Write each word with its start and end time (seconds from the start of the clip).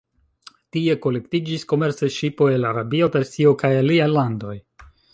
Tie 0.77 0.95
kolektiĝis 1.03 1.67
komercaj 1.75 2.11
ŝipoj 2.17 2.49
el 2.57 2.67
Arabio, 2.73 3.13
Persio 3.19 3.55
kaj 3.63 3.75
aliaj 3.85 4.13
landoj. 4.19 4.61